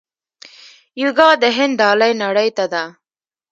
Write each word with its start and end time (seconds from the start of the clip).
یوګا 1.01 1.29
د 1.41 1.43
هند 1.57 1.73
ډالۍ 1.79 2.11
نړۍ 2.23 2.49
ته 2.57 2.65
ده. 2.73 2.83